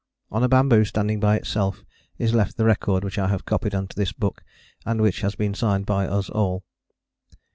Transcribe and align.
On 0.31 0.41
a 0.41 0.49
bamboo 0.49 0.83
standing 0.83 1.19
by 1.19 1.35
itself 1.35 1.85
is 2.17 2.33
left 2.33 2.57
the 2.57 2.65
record 2.65 3.03
which 3.03 3.19
I 3.19 3.27
have 3.27 3.45
copied 3.45 3.75
into 3.75 3.95
this 3.95 4.11
book, 4.13 4.43
and 4.83 4.99
which 4.99 5.21
has 5.21 5.35
been 5.35 5.53
signed 5.53 5.85
by 5.85 6.07
us 6.07 6.27
all. 6.27 6.63